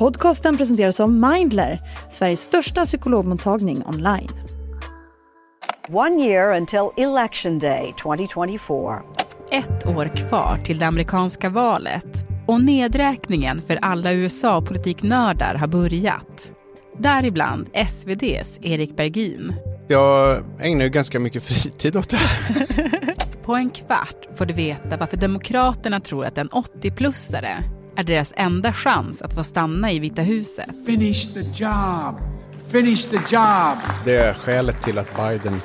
Podcasten 0.00 0.56
presenteras 0.56 1.00
av 1.00 1.10
Mindler, 1.12 1.80
Sveriges 2.08 2.40
största 2.40 2.84
psykologmottagning 2.84 3.82
online. 3.86 4.30
One 5.88 6.24
year 6.24 6.56
until 6.56 6.88
election 6.96 7.58
day 7.58 7.94
2024. 8.02 9.02
Ett 9.50 9.86
år 9.86 10.16
kvar 10.16 10.60
till 10.64 10.78
det 10.78 10.86
amerikanska 10.86 11.48
valet 11.48 12.04
och 12.46 12.60
nedräkningen 12.60 13.62
för 13.62 13.76
alla 13.76 14.12
USA-politiknördar 14.12 15.54
har 15.54 15.66
börjat. 15.66 16.50
Däribland 16.98 17.68
SVDs 17.72 18.58
Erik 18.62 18.96
Bergin. 18.96 19.54
Jag 19.88 20.44
ägnar 20.60 20.84
ju 20.84 20.90
ganska 20.90 21.20
mycket 21.20 21.42
fritid 21.42 21.96
åt 21.96 22.10
det 22.10 22.16
här. 22.16 23.14
På 23.42 23.54
en 23.54 23.70
kvart 23.70 24.28
får 24.36 24.46
du 24.46 24.54
veta 24.54 24.96
varför 24.96 25.16
Demokraterna 25.16 26.00
tror 26.00 26.24
att 26.24 26.38
en 26.38 26.48
80-plussare 26.48 27.79
är 28.00 28.04
deras 28.04 28.32
enda 28.36 28.72
chans 28.72 29.22
att 29.22 29.34
få 29.34 29.44
stanna 29.44 29.92
i 29.92 29.98
Vita 29.98 30.22
huset. 30.22 30.66
Finish 30.86 31.34
the 31.34 31.40
job. 31.40 32.20
Finish 32.72 33.10
the 33.10 33.16
job. 33.16 33.78
Det 34.04 34.16
är 34.16 34.34
skälet 34.34 34.82
till 34.82 34.98
att 34.98 35.16
Biden 35.16 35.60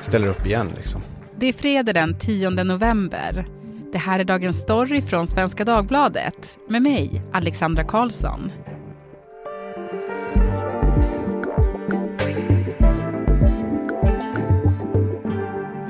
ställer 0.00 0.28
upp 0.28 0.46
igen. 0.46 0.70
Liksom. 0.76 1.02
Det 1.38 1.46
är 1.46 1.52
fredag 1.52 1.92
den 1.92 2.18
10 2.18 2.50
november. 2.50 3.46
Det 3.92 3.98
här 3.98 4.20
är 4.20 4.24
Dagens 4.24 4.60
Story 4.60 5.02
från 5.02 5.26
Svenska 5.26 5.64
Dagbladet 5.64 6.58
med 6.68 6.82
mig, 6.82 7.22
Alexandra 7.32 7.84
Karlsson. 7.84 8.52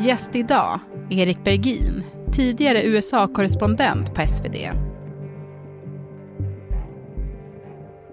Gäst 0.01 0.30
idag, 0.32 0.80
Erik 1.10 1.45
Bergin, 1.45 2.05
tidigare 2.32 2.82
USA-korrespondent 2.82 4.15
på 4.15 4.27
SvD. 4.27 4.85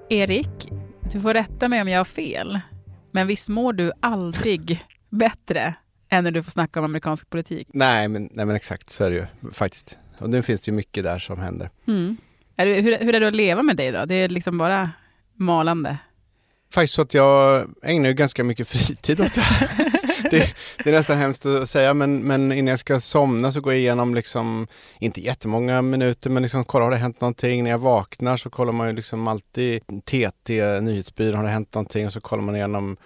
Erik, 0.09 0.69
du 1.11 1.19
får 1.21 1.33
rätta 1.33 1.69
mig 1.69 1.81
om 1.81 1.87
jag 1.87 1.99
har 1.99 2.05
fel, 2.05 2.59
men 3.11 3.27
visst 3.27 3.49
mår 3.49 3.73
du 3.73 3.91
aldrig 3.99 4.85
bättre 5.09 5.73
än 6.09 6.23
när 6.23 6.31
du 6.31 6.43
får 6.43 6.51
snacka 6.51 6.79
om 6.79 6.85
amerikansk 6.85 7.29
politik? 7.29 7.67
Nej 7.73 8.07
men, 8.07 8.29
nej, 8.31 8.45
men 8.45 8.55
exakt 8.55 8.89
så 8.89 9.03
är 9.03 9.11
det 9.11 9.15
ju 9.15 9.51
faktiskt. 9.51 9.97
Och 10.17 10.29
nu 10.29 10.41
finns 10.41 10.61
det 10.61 10.69
ju 10.69 10.75
mycket 10.75 11.03
där 11.03 11.19
som 11.19 11.39
händer. 11.39 11.69
Mm. 11.87 12.17
Är 12.55 12.65
det, 12.65 12.81
hur, 12.81 12.97
hur 12.97 13.15
är 13.15 13.19
det 13.19 13.27
att 13.27 13.35
leva 13.35 13.63
med 13.63 13.77
dig 13.77 13.91
då? 13.91 14.05
Det 14.05 14.15
är 14.15 14.29
liksom 14.29 14.57
bara 14.57 14.89
malande? 15.33 15.97
Faktiskt 16.73 16.93
så 16.93 17.01
att 17.01 17.13
jag 17.13 17.69
ägnar 17.83 18.09
ju 18.09 18.15
ganska 18.15 18.43
mycket 18.43 18.67
fritid 18.67 19.21
åt 19.21 19.33
det 19.33 19.41
här. 19.41 19.69
det, 20.31 20.53
det, 20.83 20.89
är 20.89 20.93
nästan 20.93 21.17
hemskt 21.17 21.45
att 21.45 21.69
säga 21.69 21.93
men, 21.93 22.19
men 22.19 22.51
innan 22.51 22.67
jag 22.67 22.79
ska 22.79 22.99
somna 22.99 23.51
så 23.51 23.61
går 23.61 23.73
jag 23.73 23.79
igenom 23.79 24.15
liksom, 24.15 24.67
inte 24.99 25.21
jättemånga 25.21 25.81
minuter 25.81 26.29
men 26.29 26.43
liksom 26.43 26.63
kollar 26.63 26.83
har 26.83 26.91
det 26.91 26.97
hänt 26.97 27.21
någonting. 27.21 27.63
När 27.63 27.71
jag 27.71 27.79
vaknar 27.79 28.37
så 28.37 28.49
kollar 28.49 28.73
man 28.73 28.87
ju 28.87 28.93
liksom 28.93 29.27
alltid 29.27 29.81
TT, 30.05 30.81
nyhetsbyrån, 30.81 31.37
har 31.37 31.43
det 31.43 31.49
hänt 31.49 31.73
någonting? 31.73 32.05
Och 32.05 32.13
så 32.13 32.21
kollar 32.21 32.43
man 32.43 32.55
igenom 32.55 32.97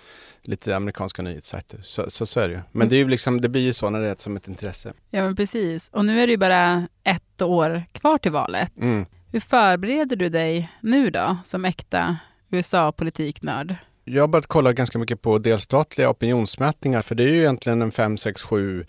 lite 0.47 0.75
amerikanska 0.75 1.21
nyhetssajter. 1.21 1.79
Så, 1.83 2.09
så, 2.09 2.25
så 2.25 2.39
är 2.39 2.47
det 2.47 2.53
ju. 2.53 2.61
Men 2.71 2.89
det, 2.89 2.95
är 2.95 2.97
ju 2.97 3.07
liksom, 3.07 3.41
det 3.41 3.49
blir 3.49 3.61
ju 3.61 3.73
så 3.73 3.89
när 3.89 4.01
det 4.01 4.09
är 4.09 4.15
som 4.17 4.35
ett 4.35 4.47
intresse. 4.47 4.93
Ja 5.09 5.23
men 5.23 5.35
precis. 5.35 5.89
Och 5.93 6.05
nu 6.05 6.21
är 6.21 6.27
det 6.27 6.31
ju 6.31 6.37
bara 6.37 6.87
ett 7.03 7.41
år 7.41 7.83
kvar 7.91 8.17
till 8.17 8.31
valet. 8.31 8.77
Mm. 8.77 9.05
Hur 9.31 9.39
förbereder 9.39 10.15
du 10.15 10.29
dig 10.29 10.71
nu 10.81 11.09
då, 11.09 11.37
som 11.45 11.65
äkta 11.65 12.17
USA-politiknörd? 12.49 13.75
Jag 14.09 14.23
har 14.23 14.27
börjat 14.27 14.47
kolla 14.47 14.73
ganska 14.73 14.99
mycket 14.99 15.21
på 15.21 15.37
delstatliga 15.37 16.09
opinionsmätningar 16.09 17.01
för 17.01 17.15
det 17.15 17.23
är 17.23 17.27
ju 17.27 17.39
egentligen 17.39 17.81
en 17.81 17.91
5, 17.91 18.17
6, 18.17 18.41
7 18.41 18.85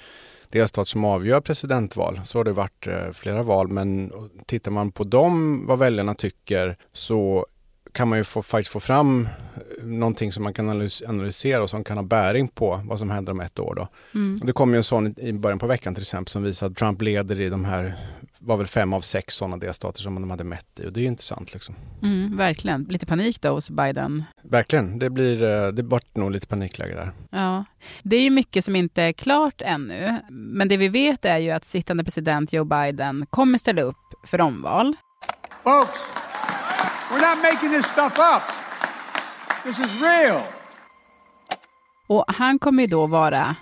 delstat 0.48 0.88
som 0.88 1.04
avgör 1.04 1.40
presidentval. 1.40 2.20
Så 2.24 2.38
har 2.38 2.44
det 2.44 2.52
varit 2.52 2.86
eh, 2.86 3.10
flera 3.12 3.42
val 3.42 3.68
men 3.68 4.12
tittar 4.46 4.70
man 4.70 4.92
på 4.92 5.04
dem, 5.04 5.64
vad 5.66 5.78
väljarna 5.78 6.14
tycker, 6.14 6.76
så 6.92 7.46
kan 7.98 8.08
man 8.08 8.18
ju 8.18 8.24
få, 8.24 8.42
faktiskt 8.42 8.72
få 8.72 8.80
fram 8.80 9.28
eh, 9.54 9.84
någonting 9.84 10.32
som 10.32 10.44
man 10.44 10.54
kan 10.54 10.88
analysera 11.08 11.62
och 11.62 11.70
som 11.70 11.84
kan 11.84 11.96
ha 11.96 12.04
bäring 12.04 12.48
på 12.48 12.80
vad 12.84 12.98
som 12.98 13.10
händer 13.10 13.32
om 13.32 13.40
ett 13.40 13.58
år. 13.58 13.74
Då. 13.74 13.88
Mm. 14.14 14.40
Det 14.44 14.52
kom 14.52 14.70
ju 14.70 14.76
en 14.76 14.82
sån 14.82 15.20
i 15.20 15.32
början 15.32 15.58
på 15.58 15.66
veckan 15.66 15.94
till 15.94 16.02
exempel 16.02 16.30
som 16.30 16.42
visar 16.42 16.66
att 16.66 16.76
Trump 16.76 17.02
leder 17.02 17.40
i 17.40 17.48
de 17.48 17.64
här, 17.64 17.94
var 18.38 18.56
väl 18.56 18.66
fem 18.66 18.92
av 18.92 19.00
sex 19.00 19.34
sådana 19.34 19.56
delstater 19.56 20.02
som 20.02 20.14
de 20.14 20.30
hade 20.30 20.44
mätt 20.44 20.80
i 20.80 20.86
och 20.86 20.92
det 20.92 21.00
är 21.00 21.02
ju 21.02 21.08
intressant. 21.08 21.54
Liksom. 21.54 21.74
Mm, 22.02 22.36
verkligen. 22.36 22.82
Lite 22.82 23.06
panik 23.06 23.40
då 23.40 23.48
hos 23.48 23.70
Biden. 23.70 24.24
Verkligen. 24.42 24.98
Det 24.98 25.10
blir, 25.10 25.42
eh, 25.42 25.68
det 25.68 25.82
vart 25.82 26.16
nog 26.16 26.30
lite 26.30 26.46
panikläge 26.46 26.94
där. 26.94 27.10
Ja. 27.30 27.64
Det 28.02 28.16
är 28.16 28.22
ju 28.22 28.30
mycket 28.30 28.64
som 28.64 28.76
inte 28.76 29.02
är 29.02 29.12
klart 29.12 29.62
ännu. 29.62 30.14
Men 30.30 30.68
det 30.68 30.76
vi 30.76 30.88
vet 30.88 31.24
är 31.24 31.38
ju 31.38 31.50
att 31.50 31.64
sittande 31.64 32.04
president 32.04 32.52
Joe 32.52 32.64
Biden 32.64 33.26
kommer 33.30 33.58
ställa 33.58 33.82
upp 33.82 34.14
för 34.24 34.40
omval. 34.40 34.96
Folks, 35.64 36.00
we're 37.10 37.20
not 37.20 37.42
making 37.42 37.70
this 37.70 37.86
stuff 37.86 38.18
up. 38.18 38.42
This 39.64 39.78
is 39.78 40.02
real. 40.02 40.42
Och 42.06 42.24
han 42.28 42.58
kommer 42.58 42.82
ju 42.82 42.86
då 42.86 43.06
vara 43.06 43.56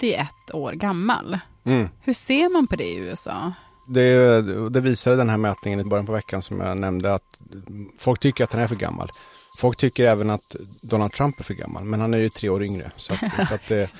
81 0.00 0.28
år 0.52 0.72
gammal. 0.72 1.38
Mm. 1.64 1.88
Hur 2.00 2.12
ser 2.12 2.48
man 2.48 2.66
på 2.66 2.76
det 2.76 2.84
i 2.84 2.96
USA? 2.96 3.52
Det, 3.88 4.42
det 4.70 4.80
visade 4.80 5.16
den 5.16 5.30
här 5.30 5.36
mätningen 5.36 5.80
i 5.80 5.84
början 5.84 6.06
på 6.06 6.12
veckan 6.12 6.42
som 6.42 6.60
jag 6.60 6.76
nämnde 6.76 7.14
att 7.14 7.40
folk 7.98 8.20
tycker 8.20 8.44
att 8.44 8.52
han 8.52 8.62
är 8.62 8.66
för 8.66 8.76
gammal. 8.76 9.10
Folk 9.58 9.76
tycker 9.76 10.06
även 10.06 10.30
att 10.30 10.56
Donald 10.80 11.12
Trump 11.12 11.40
är 11.40 11.44
för 11.44 11.54
gammal, 11.54 11.84
men 11.84 12.00
han 12.00 12.14
är 12.14 12.18
ju 12.18 12.28
tre 12.28 12.48
år 12.48 12.62
yngre. 12.62 12.90
Så 12.96 13.14
att, 13.14 13.46
så 13.48 13.54
att 13.54 13.68
det, 13.68 13.90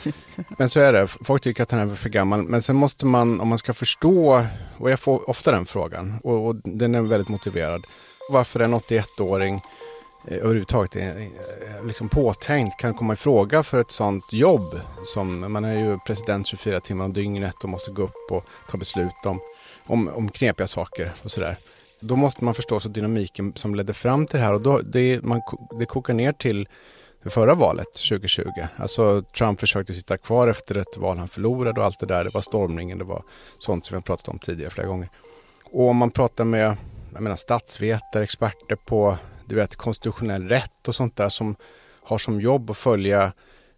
men 0.59 0.71
så 0.71 0.81
är 0.81 0.93
det, 0.93 1.07
folk 1.07 1.43
tycker 1.43 1.63
att 1.63 1.71
han 1.71 1.81
är 1.81 1.95
för 1.95 2.09
gammal. 2.09 2.43
Men 2.43 2.63
sen 2.63 2.77
måste 2.77 3.07
man, 3.07 3.41
om 3.41 3.49
man 3.49 3.59
ska 3.59 3.75
förstå, 3.75 4.47
och 4.79 4.91
jag 4.91 5.01
får 5.01 5.31
ofta 5.31 5.53
den 5.53 5.67
frågan, 5.67 6.21
och, 6.25 6.47
och 6.47 6.57
den 6.57 6.95
är 6.95 7.01
väldigt 7.01 7.29
motiverad. 7.29 7.85
Varför 8.31 8.61
en 8.61 8.75
81-åring 8.75 9.61
eh, 10.29 10.37
överhuvudtaget 10.37 10.97
är, 10.97 11.21
eh, 11.21 11.87
liksom 11.87 12.09
påtänkt 12.09 12.81
kan 12.81 12.95
komma 12.95 13.13
i 13.13 13.17
fråga 13.17 13.63
för 13.63 13.81
ett 13.81 13.91
sånt 13.91 14.33
jobb. 14.33 14.81
Som, 15.05 15.53
man 15.53 15.65
är 15.65 15.79
ju 15.79 15.99
president 15.99 16.47
24 16.47 16.81
timmar 16.81 17.05
om 17.05 17.13
dygnet 17.13 17.55
och 17.63 17.69
måste 17.69 17.91
gå 17.91 18.03
upp 18.03 18.31
och 18.31 18.45
ta 18.71 18.79
beslut 18.79 19.27
om, 19.27 19.41
om, 19.87 20.09
om 20.09 20.29
knepiga 20.29 20.67
saker 20.67 21.13
och 21.23 21.31
sådär. 21.31 21.57
Då 22.01 22.17
måste 22.17 22.45
man 22.45 22.55
förstå 22.55 22.81
så 22.81 22.89
dynamiken 22.89 23.53
som 23.57 23.75
ledde 23.75 23.95
fram 23.95 24.27
till 24.27 24.39
det 24.39 24.45
här 24.45 24.53
och 24.53 24.61
då, 24.61 24.81
det, 24.81 25.25
man, 25.25 25.43
det 25.79 25.87
kokar 25.87 26.15
ner 26.15 26.33
till 26.33 26.69
det 27.23 27.31
förra 27.31 27.55
valet 27.55 27.95
2020. 27.95 28.45
Alltså 28.77 29.23
Trump 29.23 29.61
försökte 29.61 29.95
sitta 29.95 30.17
kvar 30.17 30.49
efter 30.49 30.77
ett 30.77 30.97
val 30.97 31.19
han 31.19 31.29
förlorade 31.29 31.81
och 31.81 31.87
allt 31.87 32.01
det 32.01 32.07
där. 32.07 32.25
Det 32.25 32.35
var 32.35 32.41
stormningen, 32.41 32.99
det 32.99 33.05
var 33.05 33.23
sånt 33.59 33.85
som 33.85 33.95
vi 33.95 33.97
har 33.97 34.03
pratat 34.03 34.29
om 34.29 34.39
tidigare 34.39 34.71
flera 34.71 34.87
gånger. 34.87 35.09
Och 35.65 35.89
om 35.89 35.97
man 35.97 36.11
pratar 36.11 36.45
med 36.45 36.77
jag 37.13 37.23
menar, 37.23 37.37
statsvetare, 37.37 38.23
experter 38.23 38.77
på 38.77 39.19
du 39.47 39.55
vet, 39.55 39.77
konstitutionell 39.77 40.49
rätt 40.49 40.89
och 40.89 40.95
sånt 40.95 41.17
där 41.17 41.29
som 41.29 41.57
har 42.03 42.19
som 42.19 42.41
jobb 42.41 42.71
att 42.71 42.77
följa 42.77 43.33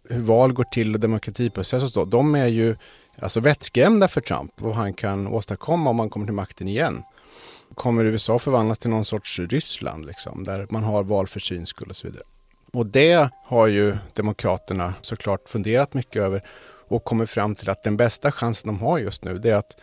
hur 0.09 0.21
val 0.21 0.53
går 0.53 0.63
till 0.63 0.93
och 0.93 0.99
demokratiprocess 0.99 1.83
och 1.83 1.89
så. 1.89 2.05
De 2.05 2.35
är 2.35 2.47
ju 2.47 2.75
alltså 3.19 3.39
vettskrämda 3.39 4.07
för 4.07 4.21
Trump 4.21 4.61
och 4.61 4.67
vad 4.67 4.75
han 4.75 4.93
kan 4.93 5.27
åstadkomma 5.27 5.89
om 5.89 5.99
han 5.99 6.09
kommer 6.09 6.25
till 6.25 6.33
makten 6.33 6.67
igen. 6.67 7.03
Kommer 7.73 8.05
USA 8.05 8.39
förvandlas 8.39 8.79
till 8.79 8.89
någon 8.89 9.05
sorts 9.05 9.39
Ryssland 9.39 10.05
liksom, 10.05 10.43
där 10.43 10.67
man 10.69 10.83
har 10.83 11.03
val 11.03 11.27
för 11.27 11.39
syns 11.39 11.69
skull 11.69 11.89
och 11.89 11.95
så 11.95 12.07
vidare. 12.07 12.23
Och 12.73 12.85
det 12.85 13.29
har 13.45 13.67
ju 13.67 13.97
Demokraterna 14.13 14.93
såklart 15.01 15.49
funderat 15.49 15.93
mycket 15.93 16.21
över 16.21 16.41
och 16.87 17.03
kommit 17.03 17.29
fram 17.29 17.55
till 17.55 17.69
att 17.69 17.83
den 17.83 17.97
bästa 17.97 18.31
chansen 18.31 18.67
de 18.67 18.79
har 18.79 18.97
just 18.97 19.23
nu 19.23 19.37
det 19.37 19.49
är 19.49 19.55
att 19.55 19.75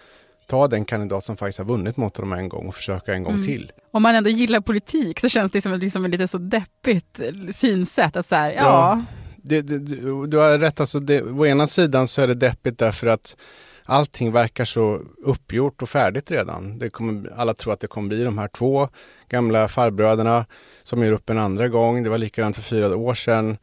ta 0.46 0.68
den 0.68 0.84
kandidat 0.84 1.24
som 1.24 1.36
faktiskt 1.36 1.58
har 1.58 1.64
vunnit 1.64 1.96
mot 1.96 2.14
dem 2.14 2.32
en 2.32 2.48
gång 2.48 2.68
och 2.68 2.74
försöka 2.74 3.14
en 3.14 3.22
gång 3.24 3.34
Mm. 3.34 3.46
till. 3.46 3.72
Om 3.90 4.02
man 4.02 4.14
ändå 4.14 4.30
gillar 4.30 4.60
politik 4.60 5.20
så 5.20 5.28
känns 5.28 5.52
det 5.52 5.60
som, 5.60 5.72
liksom 5.72 6.04
ett 6.04 6.10
lite 6.10 6.28
så 6.28 6.38
deppigt 6.38 7.20
synsätt. 7.52 8.16
Att 8.16 8.26
så 8.26 8.34
här, 8.34 8.50
ja, 8.50 8.62
Ja. 8.62 9.02
Det, 9.44 9.60
det, 9.62 9.78
du, 9.78 10.26
du 10.26 10.36
har 10.38 10.58
rätt, 10.58 10.80
alltså 10.80 11.00
det, 11.00 11.22
å 11.22 11.46
ena 11.46 11.66
sidan 11.66 12.08
så 12.08 12.22
är 12.22 12.26
det 12.26 12.34
deppigt 12.34 12.78
därför 12.78 13.06
att 13.06 13.36
allting 13.84 14.32
verkar 14.32 14.64
så 14.64 15.00
uppgjort 15.24 15.82
och 15.82 15.88
färdigt 15.88 16.30
redan. 16.30 16.78
Det 16.78 16.90
kommer, 16.90 17.32
alla 17.36 17.54
tror 17.54 17.72
att 17.72 17.80
det 17.80 17.86
kommer 17.86 18.08
bli 18.08 18.24
de 18.24 18.38
här 18.38 18.48
två 18.48 18.88
gamla 19.28 19.68
farbröderna 19.68 20.46
som 20.82 21.02
gör 21.02 21.12
upp 21.12 21.30
en 21.30 21.38
andra 21.38 21.68
gång. 21.68 22.02
Det 22.02 22.10
var 22.10 22.18
likadant 22.18 22.56
för 22.56 22.62
fyra 22.62 22.96
år 22.96 23.14
sedan. 23.14 23.56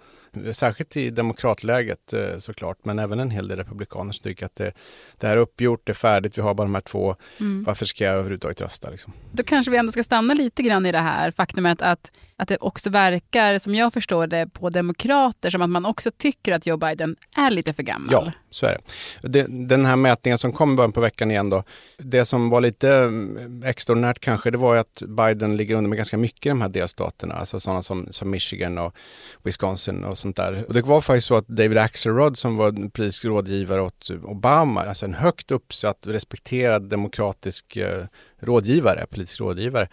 Särskilt 0.52 0.98
i 0.98 1.10
demokratläget 1.10 2.14
eh, 2.14 2.38
såklart, 2.38 2.78
men 2.86 3.00
även 3.00 3.20
en 3.20 3.32
hel 3.32 3.48
del 3.48 3.58
republikaner 3.58 4.12
som 4.12 4.24
tycker 4.24 4.46
att 4.46 4.56
det, 4.56 4.72
det 5.18 5.28
här 5.28 5.38
är 5.38 5.42
uppgjort, 5.42 5.82
det 5.86 5.92
är 5.92 5.94
färdigt, 5.94 6.38
vi 6.38 6.42
har 6.42 6.54
bara 6.54 6.64
de 6.64 6.76
här 6.76 6.82
två. 6.82 7.16
Mm. 7.40 7.64
Varför 7.64 7.86
ska 7.86 8.04
jag 8.04 8.14
överhuvudtaget 8.14 8.62
rösta? 8.62 8.90
Liksom? 8.90 9.14
då 9.32 9.44
kanske 9.44 9.72
vi 9.72 9.78
ändå 9.78 9.92
ska 9.92 10.04
stanna 10.04 10.34
lite 10.34 10.64
grann 10.64 10.86
i 10.86 10.92
det 10.92 11.00
här 11.00 11.32
faktumet 11.32 11.82
att, 11.82 12.12
att 12.40 12.48
det 12.48 12.58
också 12.58 12.90
verkar, 12.90 13.58
som 13.58 13.76
jag 13.76 13.94
förstår 13.94 14.28
det, 14.28 14.48
på 14.48 14.70
demokrater 14.70 15.50
som 15.50 15.62
att 15.62 15.70
man 15.70 15.86
också 15.86 16.12
tycker 16.18 16.54
att 16.54 16.66
Joe 16.66 16.78
Biden 16.78 17.16
är 17.36 17.52
lite 17.52 17.74
för 17.74 17.84
gammal. 17.84 18.10
Ja, 18.12 18.32
så 18.50 18.66
är 18.66 18.78
det. 19.22 19.46
Den 19.50 19.86
här 19.86 19.96
mätningen 19.96 20.38
som 20.38 20.52
kom 20.52 20.74
i 20.74 20.76
början 20.76 20.92
på 20.92 21.02
veckan 21.02 21.32
igen 21.32 21.50
då. 21.50 21.64
Det 21.98 22.26
som 22.26 22.50
var 22.50 22.62
lite 22.62 22.96
mm, 22.96 23.64
extraordinärt 23.64 24.20
kanske, 24.20 24.52
det 24.52 24.58
var 24.58 24.74
ju 24.74 24.80
att 24.80 25.04
Biden 25.08 25.58
ligger 25.58 25.76
under 25.76 25.90
med 25.90 25.98
ganska 25.98 26.18
mycket 26.18 26.46
i 26.46 26.50
de 26.50 26.62
här 26.62 26.70
delstaterna. 26.70 27.36
Alltså 27.36 27.60
sådana 27.60 27.84
som, 27.84 28.08
som 28.12 28.30
Michigan 28.30 28.78
och 28.78 28.96
Wisconsin 29.44 30.04
och 30.04 30.18
sånt 30.18 30.36
där. 30.36 30.66
Och 30.68 30.74
det 30.74 30.82
var 30.82 31.02
faktiskt 31.02 31.28
så 31.28 31.36
att 31.36 31.48
David 31.48 31.78
Axelrod 31.78 32.38
som 32.38 32.58
var 32.58 32.90
politisk 32.90 33.26
rådgivare 33.26 33.82
åt 33.82 34.10
Obama, 34.24 34.82
alltså 34.82 35.06
en 35.06 35.14
högt 35.14 35.52
uppsatt, 35.52 36.08
respekterad 36.08 36.90
demokratisk 36.90 37.76
eh, 37.76 38.06
rådgivare, 38.40 39.06
politisk 39.10 39.40
rådgivare, 39.40 39.88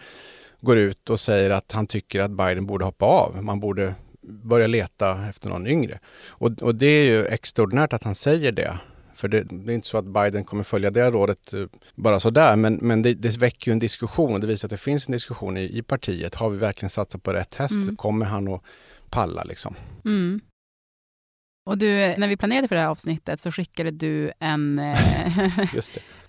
går 0.66 0.78
ut 0.78 1.10
och 1.10 1.20
säger 1.20 1.50
att 1.50 1.72
han 1.72 1.86
tycker 1.86 2.20
att 2.20 2.30
Biden 2.30 2.66
borde 2.66 2.84
hoppa 2.84 3.06
av. 3.06 3.44
Man 3.44 3.60
borde 3.60 3.94
börja 4.22 4.66
leta 4.66 5.28
efter 5.28 5.48
någon 5.48 5.66
yngre. 5.66 5.98
Och, 6.28 6.62
och 6.62 6.74
det 6.74 6.86
är 6.86 7.04
ju 7.04 7.26
extraordinärt 7.26 7.92
att 7.92 8.04
han 8.04 8.14
säger 8.14 8.52
det. 8.52 8.78
För 9.14 9.28
det, 9.28 9.42
det, 9.42 9.72
är 9.72 9.74
inte 9.74 9.88
så 9.88 9.98
att 9.98 10.04
Biden 10.04 10.44
kommer 10.44 10.64
följa 10.64 10.90
det 10.90 11.10
rådet 11.10 11.52
eh, 11.52 11.66
bara 11.94 12.20
sådär, 12.20 12.56
men, 12.56 12.74
men 12.74 13.02
det, 13.02 13.14
det 13.14 13.36
väcker 13.36 13.70
ju 13.70 13.72
en 13.72 13.78
diskussion. 13.78 14.40
Det 14.40 14.46
visar 14.46 14.66
att 14.66 14.70
det 14.70 14.76
finns 14.76 15.08
en 15.08 15.12
diskussion 15.12 15.56
i, 15.56 15.78
i 15.78 15.82
partiet. 15.82 16.34
Har 16.34 16.50
vi 16.50 16.58
verkligen 16.58 16.90
satsat 16.90 17.22
på 17.22 17.32
rätt 17.32 17.54
häst? 17.54 17.76
Mm. 17.76 17.96
Kommer 17.96 18.26
han 18.26 18.48
att 18.48 18.62
palla 19.10 19.44
liksom? 19.44 19.74
Mm. 20.04 20.40
Och 21.66 21.78
du, 21.78 22.14
när 22.16 22.28
vi 22.28 22.36
planerade 22.36 22.68
för 22.68 22.74
det 22.74 22.80
här 22.80 22.88
avsnittet 22.88 23.40
så 23.40 23.52
skickade 23.52 23.90
du 23.90 24.32
en, 24.38 24.78
eh, 24.78 25.48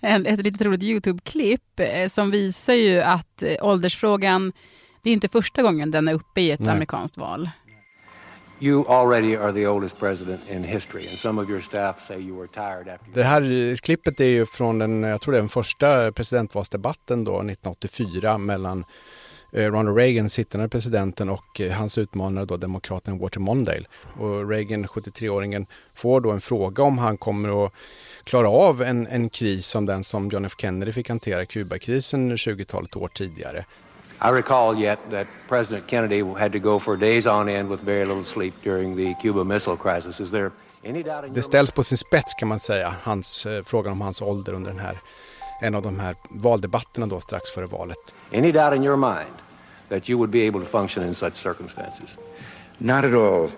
en 0.00 0.26
ett 0.26 0.42
litet 0.42 0.62
roligt 0.62 0.82
YouTube-klipp 0.82 1.80
eh, 1.80 2.08
som 2.08 2.30
visar 2.30 2.74
ju 2.74 3.00
att 3.00 3.42
åldersfrågan, 3.60 4.52
det 5.02 5.10
är 5.10 5.14
inte 5.14 5.28
första 5.28 5.62
gången 5.62 5.90
den 5.90 6.08
är 6.08 6.12
uppe 6.12 6.40
i 6.40 6.50
ett 6.50 6.60
Nej. 6.60 6.72
amerikanskt 6.72 7.16
val. 7.16 7.50
You 8.60 8.88
already 8.88 9.36
are 9.36 9.52
the 9.52 9.66
oldest 9.66 9.98
president 9.98 10.40
in 10.50 10.64
history 10.64 11.08
and 11.08 11.18
some 11.18 11.42
of 11.42 11.50
your 11.50 11.60
staff 11.60 12.06
say 12.06 12.18
you 12.18 12.38
were 12.38 12.48
tired 12.48 12.88
after 12.94 13.12
Det 13.14 13.22
här 13.22 13.76
klippet 13.76 14.20
är 14.20 14.24
ju 14.24 14.46
från 14.46 14.78
den, 14.78 15.02
jag 15.02 15.20
tror 15.20 15.32
det 15.32 15.38
är 15.38 15.42
den 15.42 15.48
första 15.48 16.12
presidentvalsdebatten 16.12 17.24
då 17.24 17.32
1984 17.32 18.38
mellan 18.38 18.78
eh, 18.78 18.86
Ronald 19.52 19.96
Reagan, 19.96 20.30
sittande 20.30 20.68
presidenten 20.68 21.28
och 21.28 21.60
eh, 21.60 21.72
hans 21.72 21.98
utmanare 21.98 22.44
då 22.44 22.56
demokraten 22.56 23.18
Walter 23.18 23.40
Mondale. 23.40 23.84
Och 24.20 24.48
Reagan, 24.48 24.86
73-åringen, 24.86 25.66
får 25.94 26.20
då 26.20 26.30
en 26.30 26.40
fråga 26.40 26.82
om 26.82 26.98
han 26.98 27.16
kommer 27.16 27.66
att 27.66 27.72
klara 28.24 28.48
av 28.48 28.82
en, 28.82 29.06
en 29.06 29.30
kris 29.30 29.66
som 29.66 29.86
den 29.86 30.04
som 30.04 30.28
John 30.28 30.44
F 30.44 30.54
Kennedy 30.58 30.92
fick 30.92 31.08
hantera, 31.08 31.44
Kubakrisen 31.44 32.36
20-talet 32.36 32.96
år 32.96 33.08
tidigare. 33.08 33.64
I 34.20 34.30
recall 34.30 34.82
yet 34.82 34.98
that 35.10 35.26
President 35.48 35.86
Kennedy 35.86 36.22
had 36.22 36.52
to 36.52 36.58
go 36.58 36.80
for 36.80 36.96
days 36.96 37.26
on 37.26 37.48
end 37.48 37.70
with 37.70 37.84
very 37.84 38.04
little 38.04 38.24
sleep 38.24 38.54
during 38.64 38.96
the 38.96 39.14
Cuba 39.22 39.44
Missile 39.44 39.76
Crisis. 39.76 40.20
Is 40.20 40.30
there 40.30 40.50
any 40.84 41.02
doubt 41.02 41.24
in 41.24 41.34
Det 41.34 41.42
ställs 41.42 41.70
på 41.70 41.84
sin 41.84 41.98
spets 41.98 42.34
kan 42.34 42.48
man 42.48 42.60
säga, 42.60 42.94
hans, 43.02 43.46
eh, 43.46 43.62
frågan 43.64 43.92
om 43.92 44.00
hans 44.00 44.22
ålder 44.22 44.52
under 44.52 44.70
den 44.70 44.80
här, 44.80 44.98
en 45.60 45.74
av 45.74 45.82
de 45.82 46.00
här 46.00 46.14
valdebatterna 46.30 47.06
då 47.06 47.20
strax 47.20 47.50
före 47.50 47.66
valet. 47.66 48.14
Any 48.32 48.52
doubt 48.52 48.74
in 48.74 48.84
your 48.84 48.96
mind 48.96 49.34
that 49.88 50.08
you 50.08 50.18
would 50.18 50.30
be 50.30 50.46
able 50.46 50.60
to 50.60 50.66
function 50.66 51.02
in 51.02 51.14
such 51.14 51.34
circumstances? 51.34 52.10
Not 52.78 53.04
at 53.04 53.14
all. 53.14 53.50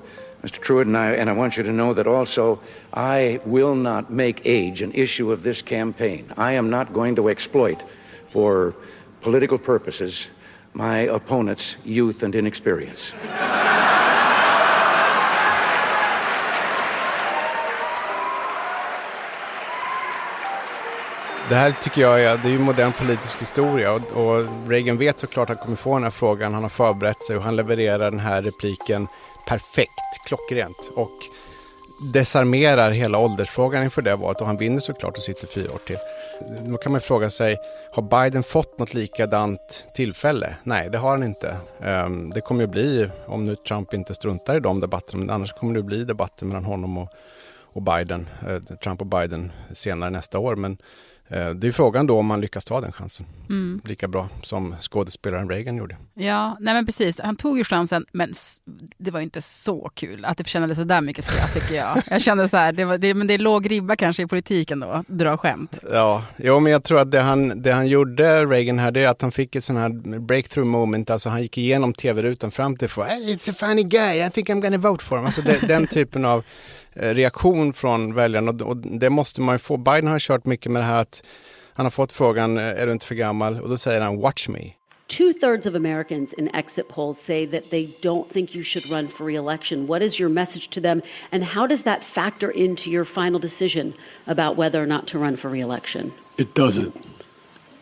Mr. 0.43 0.59
Truitt, 0.61 0.87
and 0.87 0.97
I, 0.97 1.21
and 1.21 1.29
I 1.29 1.33
want 1.33 1.57
you 1.57 1.65
to 1.65 1.73
know 1.73 1.95
that 1.95 2.07
also 2.07 2.59
I 2.95 3.41
will 3.45 3.75
not 3.75 4.11
make 4.11 4.41
age 4.47 4.81
an 4.81 4.93
issue 4.93 5.33
of 5.33 5.43
this 5.43 5.63
campaign. 5.63 6.33
I 6.37 6.53
am 6.53 6.71
not 6.71 6.93
going 6.93 7.17
to 7.17 7.29
exploit 7.29 7.85
for 8.29 8.75
political 9.21 9.59
purposes 9.59 10.31
my 10.73 10.99
opponent's 11.01 11.77
youth 11.85 12.23
and 12.23 12.35
inexperience. 12.35 13.13
Det 21.51 21.57
här 21.57 21.75
tycker 21.83 22.01
jag 22.01 22.25
är, 22.25 22.37
det 22.37 22.49
är 22.49 22.53
ju 22.53 22.59
modern 22.59 22.93
politisk 22.93 23.41
historia 23.41 23.93
och, 23.93 24.03
och, 24.13 24.47
Reagan 24.69 24.99
vet 24.99 25.19
såklart 25.19 25.51
att 25.51 25.57
han 25.57 25.65
kommer 25.65 25.77
få 25.77 25.95
den 25.95 26.03
här 26.03 26.11
frågan. 26.11 26.55
Han 26.55 26.63
har 26.63 26.71
förberett 26.71 27.25
sig 27.25 27.37
och 27.37 27.43
han 27.43 27.57
levererar 27.57 28.11
den 28.11 28.21
här 28.21 28.43
repliken 28.43 29.07
perfekt, 29.49 30.27
klockrent. 30.27 30.91
Och 30.95 31.11
desarmerar 32.15 32.91
hela 32.91 33.19
åldersfrågan 33.19 33.85
inför 33.85 34.03
det 34.03 34.17
valet 34.17 34.41
och 34.41 34.47
han 34.47 34.57
vinner 34.57 34.81
såklart 34.81 35.17
och 35.17 35.23
sitter 35.23 35.47
fyra 35.47 35.73
år 35.73 35.79
till. 35.87 35.97
Då 36.61 36.77
kan 36.77 36.93
man 36.93 37.01
fråga 37.01 37.31
sig, 37.31 37.57
har 37.93 38.03
Biden 38.03 38.43
fått 38.43 38.79
något 38.79 38.95
likadant 38.95 39.85
tillfälle? 39.95 40.57
Nej, 40.63 40.91
det 40.91 40.99
har 40.99 41.11
han 41.11 41.23
inte. 41.23 41.57
Um, 41.79 42.31
det 42.31 42.41
kommer 42.41 42.61
ju 42.61 42.67
bli, 42.67 43.11
om 43.27 43.45
nu 43.45 43.57
Trump 43.57 43.95
inte 43.95 44.15
struntar 44.15 44.57
i 44.57 44.61
de 44.61 44.81
debatterna, 44.81 45.19
men 45.19 45.31
annars 45.31 45.53
kommer 45.53 45.75
det 45.75 45.83
bli 45.83 46.05
debatter 46.05 46.47
mellan 46.47 46.65
honom 46.65 46.99
och, 46.99 47.09
och 47.73 47.83
Biden, 47.83 48.29
uh, 48.49 48.77
Trump 48.77 49.01
och 49.01 49.07
Biden 49.07 49.53
senare 49.73 50.11
nästa 50.11 50.39
år. 50.39 50.57
Men 50.57 50.79
det 51.31 51.67
är 51.67 51.73
frågan 51.73 52.07
då 52.07 52.19
om 52.19 52.27
man 52.27 52.41
lyckas 52.41 52.65
ta 52.65 52.81
den 52.81 52.93
chansen. 52.93 53.27
Mm. 53.49 53.81
Lika 53.85 54.09
bra 54.09 54.29
som 54.43 54.75
skådespelaren 54.81 55.49
Reagan 55.49 55.77
gjorde. 55.77 55.97
Ja, 56.15 56.57
nej 56.61 56.75
men 56.75 56.87
precis. 56.87 57.21
Han 57.21 57.37
tog 57.37 57.59
ju 57.59 57.65
chansen, 57.65 58.07
men 58.13 58.35
det 58.99 59.11
var 59.11 59.21
inte 59.21 59.43
så 59.43 59.91
kul 59.95 60.25
att 60.25 60.39
det 60.39 60.45
förtjänade 60.45 60.75
så 60.75 60.85
där 60.85 61.01
mycket 61.01 61.25
skratt 61.25 61.55
tycker 61.55 61.75
jag. 61.75 62.03
Jag 62.11 62.23
kände 62.23 62.49
så 62.49 62.57
här, 62.57 62.73
det, 62.73 62.85
var, 62.85 62.99
det, 62.99 63.15
men 63.15 63.27
det 63.27 63.35
är 63.35 63.39
låg 63.39 63.71
ribba 63.71 63.97
kanske 63.97 64.23
i 64.23 64.27
politiken 64.27 64.81
då, 64.81 65.05
dra 65.07 65.37
skämt. 65.37 65.79
Ja, 65.93 66.25
jo, 66.37 66.61
men 66.61 66.73
jag 66.73 66.85
tror 66.85 67.01
att 67.01 67.11
det 67.11 67.21
han, 67.21 67.63
det 67.63 67.73
han 67.73 67.89
gjorde, 67.89 68.47
Reagan 68.47 68.79
här, 68.79 68.91
det 68.91 69.05
är 69.05 69.09
att 69.09 69.23
han 69.23 69.33
fick 69.33 69.57
ett 69.57 69.65
sån 69.65 69.77
här 69.77 70.19
breakthrough 70.19 70.69
moment, 70.69 71.11
alltså 71.11 71.29
han 71.29 71.43
gick 71.43 71.59
igenom 71.59 71.93
tv-rutan 71.93 72.51
fram 72.51 72.77
till, 72.77 72.89
hey, 72.89 73.35
it's 73.35 73.51
a 73.51 73.55
funny 73.59 73.83
guy, 73.83 74.27
I 74.27 74.31
think 74.31 74.49
I'm 74.49 74.61
gonna 74.61 74.79
vote 74.79 75.05
for 75.05 75.17
him. 75.17 75.27
Alltså 75.27 75.43
det, 75.43 75.69
den 75.69 75.87
typen 75.87 76.25
av 76.25 76.45
Eh, 76.90 76.90
reaktion 76.93 77.73
från 77.73 78.15
väljarna 78.15 78.65
och 78.65 78.77
det 78.77 79.11
måste 79.11 79.41
man 79.41 79.55
ju 79.55 79.59
få. 79.59 79.77
Biden 79.77 80.07
har 80.07 80.19
kört 80.19 80.45
mycket 80.45 80.73
med 80.73 80.83
det 80.83 80.87
här 80.87 81.01
att 81.01 81.23
han 81.73 81.87
har 81.87 81.91
fått 81.91 82.13
frågan, 82.13 82.59
eh, 82.59 82.65
är 82.65 82.87
du 82.87 82.93
inte 82.93 83.07
för 83.07 83.15
gammal? 83.15 83.61
Och 83.61 83.69
då 83.69 83.79
säger 83.79 84.01
han, 84.01 84.21
watch 84.21 84.49
me. 84.49 84.73
Two 85.07 85.33
thirds 85.33 85.67
of 85.67 85.75
Americans 85.75 86.33
in 86.33 86.49
exit 86.55 86.89
polls 86.89 87.19
say 87.19 87.47
that 87.47 87.71
they 87.71 87.89
don't 88.03 88.29
think 88.29 88.55
you 88.55 88.65
should 88.65 88.91
run 88.91 89.09
for 89.09 89.27
reelection. 89.27 89.87
What 89.87 90.03
is 90.03 90.21
your 90.21 90.31
message 90.31 90.71
to 90.71 90.81
them, 90.81 91.03
and 91.33 91.45
how 91.45 91.67
does 91.67 91.83
that 91.83 92.05
factor 92.05 92.51
into 92.51 92.91
your 92.91 93.05
final 93.05 93.41
decision 93.41 93.93
about 94.27 94.57
whether 94.57 94.83
or 94.83 94.87
not 94.87 95.07
to 95.07 95.19
run 95.19 95.37
for 95.37 95.51
reelection? 95.51 96.13
It 96.37 96.55
doesn't. 96.55 96.93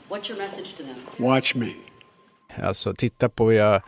What's 0.08 0.30
your 0.30 0.38
message 0.38 0.74
to 0.76 0.82
them? 0.82 0.96
Watch 1.18 1.54
me. 1.54 1.74
Alltså, 2.62 2.94
titta 2.94 3.28
på 3.28 3.50
hur 3.50 3.58
jag 3.58 3.74
Eh, 3.74 3.82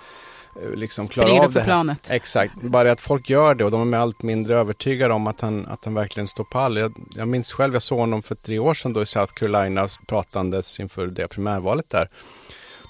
liksom 0.75 1.08
klara 1.08 1.32
av 1.32 1.52
det 1.52 1.61
här. 1.61 1.67
planet. 1.67 2.11
Exakt, 2.11 2.55
bara 2.62 2.93
att 2.93 3.00
folk 3.00 3.31
gör 3.31 3.55
det 3.55 3.64
och 3.64 3.70
de 3.70 3.94
är 3.94 3.99
allt 3.99 4.23
mindre 4.23 4.56
övertygade 4.56 5.14
om 5.14 5.26
att 5.26 5.41
han, 5.41 5.67
att 5.67 5.85
han 5.85 5.94
verkligen 5.94 6.29
står 6.29 6.44
pall. 6.44 6.76
Jag, 6.76 6.93
jag 7.11 7.29
minns 7.29 7.52
själv, 7.52 7.73
jag 7.73 7.82
såg 7.82 7.99
honom 7.99 8.23
för 8.23 8.35
tre 8.35 8.58
år 8.58 8.75
sedan 8.75 8.93
då 8.93 9.02
i 9.02 9.06
South 9.06 9.32
Carolina 9.32 9.88
pratandes 10.06 10.81
inför 10.81 11.06
det 11.06 11.29
primärvalet 11.29 11.91
där. 11.91 12.08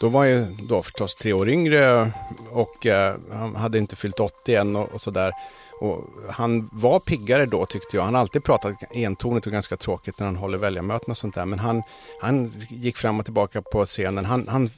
Då 0.00 0.08
var 0.08 0.24
jag 0.24 0.46
då 0.68 0.82
förstås 0.82 1.16
tre 1.16 1.32
år 1.32 1.48
yngre 1.48 2.12
och 2.50 2.86
eh, 2.86 3.14
han 3.32 3.56
hade 3.56 3.78
inte 3.78 3.96
fyllt 3.96 4.20
80 4.20 4.54
än 4.54 4.76
och, 4.76 4.94
och 4.94 5.00
sådär. 5.00 5.32
Och 5.80 6.04
han 6.30 6.68
var 6.72 7.00
piggare 7.00 7.46
då 7.46 7.66
tyckte 7.66 7.96
jag. 7.96 8.04
Han 8.04 8.14
har 8.14 8.20
alltid 8.20 8.44
pratat 8.44 8.76
entonigt 8.90 9.46
och 9.46 9.52
ganska 9.52 9.76
tråkigt 9.76 10.18
när 10.18 10.26
han 10.26 10.36
håller 10.36 10.58
väljarmöten 10.58 11.10
och 11.10 11.16
sånt 11.16 11.34
där. 11.34 11.44
Men 11.44 11.58
han, 11.58 11.82
han 12.20 12.52
gick 12.68 12.96
fram 12.96 13.18
och 13.18 13.24
tillbaka 13.24 13.62
på 13.62 13.84
scenen. 13.84 14.24
Han, 14.24 14.48
han, 14.48 14.70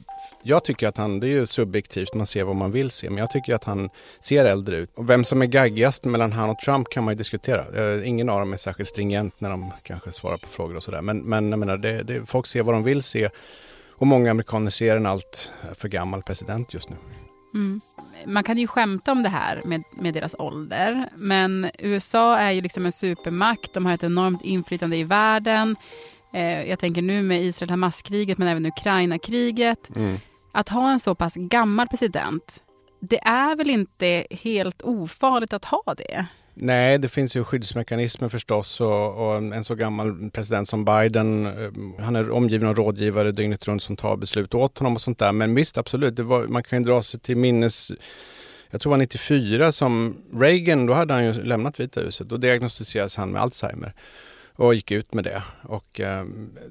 jag 0.43 0.63
tycker 0.63 0.87
att 0.87 0.97
han, 0.97 1.19
det 1.19 1.27
är 1.27 1.31
ju 1.31 1.47
subjektivt, 1.47 2.13
man 2.13 2.27
ser 2.27 2.43
vad 2.43 2.55
man 2.55 2.71
vill 2.71 2.91
se. 2.91 3.09
Men 3.09 3.17
jag 3.17 3.31
tycker 3.31 3.55
att 3.55 3.63
han 3.63 3.89
ser 4.21 4.45
äldre 4.45 4.77
ut. 4.77 4.89
Och 4.95 5.09
vem 5.09 5.23
som 5.23 5.41
är 5.41 5.45
gaggigast 5.45 6.03
mellan 6.03 6.31
han 6.31 6.49
och 6.49 6.59
Trump 6.59 6.89
kan 6.89 7.03
man 7.03 7.13
ju 7.13 7.17
diskutera. 7.17 7.93
Eh, 7.93 8.09
ingen 8.09 8.29
av 8.29 8.39
dem 8.39 8.53
är 8.53 8.57
särskilt 8.57 8.89
stringent 8.89 9.39
när 9.39 9.49
de 9.49 9.71
kanske 9.83 10.11
svarar 10.11 10.37
på 10.37 10.47
frågor 10.47 10.75
och 10.75 10.83
sådär. 10.83 11.01
Men, 11.01 11.19
men 11.19 11.49
jag 11.49 11.59
menar, 11.59 11.77
det, 11.77 12.03
det, 12.03 12.25
folk 12.25 12.47
ser 12.47 12.63
vad 12.63 12.75
de 12.75 12.83
vill 12.83 13.03
se. 13.03 13.29
Och 13.95 14.07
många 14.07 14.31
amerikaner 14.31 14.69
ser 14.69 14.95
en 14.95 15.05
allt 15.05 15.51
för 15.75 15.87
gammal 15.87 16.23
president 16.23 16.73
just 16.73 16.89
nu. 16.89 16.95
Mm. 17.53 17.81
Man 18.25 18.43
kan 18.43 18.57
ju 18.57 18.67
skämta 18.67 19.11
om 19.11 19.23
det 19.23 19.29
här 19.29 19.61
med, 19.65 19.83
med 19.91 20.13
deras 20.13 20.35
ålder, 20.39 21.09
men 21.15 21.71
USA 21.79 22.37
är 22.37 22.51
ju 22.51 22.61
liksom 22.61 22.85
en 22.85 22.91
supermakt. 22.91 23.73
De 23.73 23.85
har 23.85 23.93
ett 23.93 24.03
enormt 24.03 24.41
inflytande 24.45 24.97
i 24.97 25.03
världen. 25.03 25.75
Eh, 26.33 26.69
jag 26.69 26.79
tänker 26.79 27.01
nu 27.01 27.21
med 27.21 27.43
Israel-Hamas-kriget, 27.43 28.37
men 28.37 28.47
även 28.47 28.65
Ukraina-kriget. 28.65 29.95
Mm. 29.95 30.19
Att 30.51 30.69
ha 30.69 30.91
en 30.91 30.99
så 30.99 31.15
pass 31.15 31.33
gammal 31.35 31.87
president, 31.87 32.63
det 32.99 33.19
är 33.23 33.55
väl 33.55 33.69
inte 33.69 34.27
helt 34.31 34.81
ofarligt 34.81 35.53
att 35.53 35.65
ha 35.65 35.93
det? 35.97 36.25
Nej, 36.55 36.97
det 36.97 37.09
finns 37.09 37.35
ju 37.35 37.43
skyddsmekanismer 37.43 38.29
förstås 38.29 38.81
och, 38.81 39.27
och, 39.27 39.35
en 39.37 39.63
så 39.63 39.75
gammal 39.75 40.29
president 40.33 40.69
som 40.69 40.85
Biden, 40.85 41.45
eh, 41.45 42.03
han 42.03 42.15
är 42.15 42.31
omgiven 42.31 42.67
av 42.67 42.75
rådgivare 42.75 43.31
dygnet 43.31 43.67
runt 43.67 43.83
som 43.83 43.95
tar 43.95 44.17
beslut 44.17 44.53
åt 44.53 44.77
honom 44.77 44.93
och 44.93 45.01
sånt 45.01 45.19
där. 45.19 45.31
Men 45.31 45.55
visst, 45.55 45.77
absolut, 45.77 46.19
var, 46.19 46.47
man 46.47 46.63
kan 46.63 46.79
ju 46.79 46.85
dra 46.85 47.01
sig 47.01 47.19
till 47.19 47.37
minnes 47.37 47.91
jag 48.73 48.81
tror 48.81 48.89
det 48.89 48.97
var 48.97 49.01
94 49.01 49.71
som 49.71 50.17
Reagan, 50.33 50.85
då 50.85 50.93
hade 50.93 51.13
han 51.13 51.25
ju 51.25 51.43
lämnat 51.43 51.79
Vita 51.79 52.01
huset. 52.01 52.29
Då 52.29 52.37
diagnostiserades 52.37 53.15
han 53.15 53.31
med 53.31 53.41
Alzheimer 53.41 53.93
och 54.55 54.75
gick 54.75 54.91
ut 54.91 55.13
med 55.13 55.23
det. 55.23 55.43
Och 55.61 55.99
eh, 55.99 56.25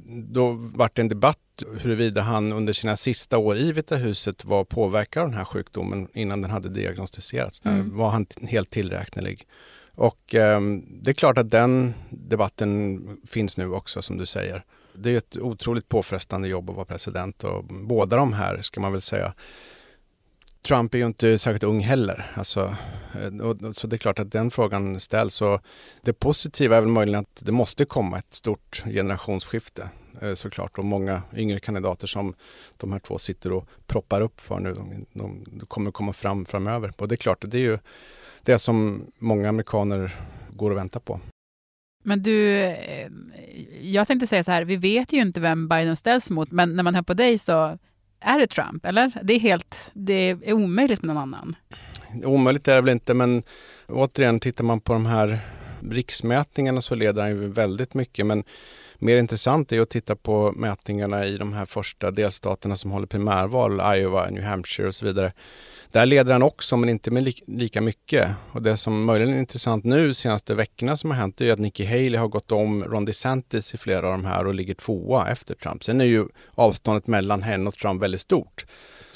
då 0.06 0.52
var 0.52 0.90
det 0.94 1.02
en 1.02 1.08
debatt 1.08 1.38
huruvida 1.80 2.20
han 2.20 2.52
under 2.52 2.72
sina 2.72 2.96
sista 2.96 3.38
år 3.38 3.56
i 3.56 3.72
Vita 3.72 3.96
huset 3.96 4.44
var 4.44 4.64
påverkad 4.64 5.22
av 5.22 5.28
den 5.28 5.38
här 5.38 5.44
sjukdomen 5.44 6.08
innan 6.14 6.40
den 6.40 6.50
hade 6.50 6.68
diagnostiserats. 6.68 7.60
Mm. 7.64 7.96
Var 7.96 8.10
han 8.10 8.26
helt 8.48 8.70
tillräknelig? 8.70 9.46
Och 9.94 10.34
eh, 10.34 10.60
det 10.88 11.10
är 11.10 11.14
klart 11.14 11.38
att 11.38 11.50
den 11.50 11.94
debatten 12.10 13.00
finns 13.26 13.56
nu 13.56 13.70
också 13.70 14.02
som 14.02 14.18
du 14.18 14.26
säger. 14.26 14.64
Det 14.94 15.10
är 15.10 15.16
ett 15.16 15.36
otroligt 15.36 15.88
påfrestande 15.88 16.48
jobb 16.48 16.70
att 16.70 16.76
vara 16.76 16.86
president 16.86 17.44
och 17.44 17.64
båda 17.64 18.16
de 18.16 18.32
här 18.32 18.62
ska 18.62 18.80
man 18.80 18.92
väl 18.92 19.02
säga 19.02 19.34
Trump 20.62 20.95
är 20.95 20.99
ju 20.99 21.07
inte 21.07 21.38
särskilt 21.38 21.62
ung 21.62 21.81
heller. 21.81 22.31
Alltså, 22.35 22.76
eh, 23.14 23.47
och, 23.47 23.76
så 23.76 23.87
det 23.87 23.97
är 23.97 23.99
klart 23.99 24.19
att 24.19 24.33
den 24.33 24.50
frågan 24.50 25.00
ställs. 25.00 25.42
Och 25.42 25.61
det 26.02 26.12
positiva 26.12 26.76
är 26.76 26.81
väl 26.81 26.90
möjligen 26.90 27.21
att 27.21 27.42
det 27.45 27.52
måste 27.52 27.85
komma 27.85 28.19
ett 28.19 28.35
stort 28.35 28.83
generationsskifte. 28.87 29.88
eh, 30.21 30.35
såklart 30.35 30.78
och 30.78 30.85
många 30.85 31.23
yngre 31.37 31.61
kandidater 31.61 32.07
som 32.07 32.35
de 32.76 32.92
här 32.92 32.99
två 32.99 33.19
sitter 33.19 33.52
och 33.52 33.69
proppar 33.87 34.21
upp 34.21 34.40
för 34.40 34.61
nu. 34.61 34.75
De, 34.75 35.07
de, 35.12 35.45
de 35.59 35.66
kommer 35.66 35.90
komma 35.90 36.12
fram 36.12 36.45
framöver. 36.45 36.92
Och 36.97 37.09
det 37.09 37.14
är 37.14 37.16
klart, 37.16 37.45
det 37.47 37.57
är 37.57 37.62
ju 37.62 37.78
det 38.42 38.59
som 38.59 39.07
många 39.19 39.49
amerikaner 39.49 40.14
går 40.50 40.71
och 40.71 40.76
väntar 40.76 41.00
på. 41.00 41.21
Men 42.04 42.23
du, 42.23 42.59
eh, 42.61 43.09
jag 43.81 44.07
tänkte 44.07 44.26
säga 44.26 44.45
så 44.45 44.50
här, 44.50 44.64
vi 44.64 44.76
vet 44.76 45.12
ju 45.12 45.21
inte 45.21 45.40
vem 45.40 45.69
Biden 45.69 45.97
ställs 45.97 46.31
mot, 46.31 46.50
men 46.50 46.75
när 46.75 46.83
man 46.83 46.95
hör 46.95 47.02
på 47.02 47.14
dig 47.14 47.38
så 47.38 47.78
är 48.22 48.38
det 48.38 48.46
Trump, 48.46 48.86
eller? 48.86 49.12
Det 49.22 49.32
är 49.32 49.40
helt, 49.40 49.90
det 49.94 50.30
är 50.30 50.52
omöjligt 50.52 51.02
med 51.02 51.14
någon 51.14 51.22
annan. 51.22 51.56
Omöjligt 52.24 52.68
är 52.68 52.74
det 52.74 52.80
väl 52.80 52.92
inte, 52.92 53.14
men 53.14 53.42
återigen 53.88 54.40
tittar 54.40 54.64
man 54.64 54.80
på 54.80 54.92
de 54.92 55.06
här 55.06 55.38
riksmätningarna 55.90 56.82
så 56.82 56.94
leder 56.94 57.22
han 57.22 57.30
ju 57.30 57.46
väldigt 57.46 57.94
mycket. 57.94 58.26
Men 58.26 58.44
mer 58.98 59.16
intressant 59.16 59.72
är 59.72 59.80
att 59.80 59.90
titta 59.90 60.16
på 60.16 60.52
mätningarna 60.56 61.26
i 61.26 61.36
de 61.38 61.52
här 61.52 61.66
första 61.66 62.10
delstaterna 62.10 62.76
som 62.76 62.90
håller 62.90 63.06
primärval, 63.06 63.96
Iowa, 63.96 64.30
New 64.30 64.42
Hampshire 64.42 64.88
och 64.88 64.94
så 64.94 65.04
vidare. 65.04 65.32
Där 65.90 66.06
leder 66.06 66.32
han 66.32 66.42
också, 66.42 66.76
men 66.76 66.88
inte 66.88 67.10
med 67.10 67.22
li 67.22 67.34
lika 67.46 67.80
mycket. 67.80 68.30
Och 68.52 68.62
det 68.62 68.76
som 68.76 69.04
möjligen 69.04 69.34
är 69.34 69.38
intressant 69.38 69.84
nu 69.84 70.14
senaste 70.14 70.54
veckorna 70.54 70.96
som 70.96 71.10
har 71.10 71.18
hänt 71.18 71.40
är 71.40 71.52
att 71.52 71.58
Nikki 71.58 71.84
Haley 71.84 72.16
har 72.16 72.28
gått 72.28 72.52
om 72.52 72.84
Ron 72.84 73.04
DeSantis 73.04 73.74
i 73.74 73.78
flera 73.78 74.06
av 74.06 74.12
de 74.12 74.24
här 74.24 74.46
och 74.46 74.54
ligger 74.54 74.74
tvåa 74.74 75.28
efter 75.28 75.54
Trump. 75.54 75.84
Sen 75.84 76.00
är 76.00 76.04
ju 76.04 76.26
avståndet 76.54 77.06
mellan 77.06 77.42
henne 77.42 77.68
och 77.68 77.74
Trump 77.74 78.02
väldigt 78.02 78.20
stort. 78.20 78.66